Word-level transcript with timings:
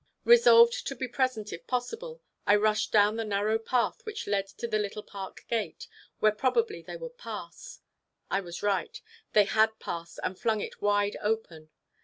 Resolved 0.23 0.87
to 0.87 0.95
be 0.95 1.07
present, 1.07 1.53
if 1.53 1.67
possible, 1.67 2.23
I 2.47 2.55
rushed 2.55 2.91
down 2.91 3.17
the 3.17 3.23
narrow 3.23 3.59
path 3.59 4.03
which 4.03 4.25
led 4.25 4.47
to 4.47 4.67
the 4.67 4.79
little 4.79 5.03
park 5.03 5.45
gate, 5.47 5.87
where 6.17 6.31
probably 6.31 6.81
they 6.81 6.97
would 6.97 7.19
pass. 7.19 7.81
I 8.27 8.39
was 8.41 8.63
right: 8.63 8.99
they 9.33 9.43
had 9.45 9.77
passed, 9.77 10.19
and 10.23 10.39
flung 10.39 10.59
it 10.59 10.81
wide 10.81 11.17
open. 11.21 11.69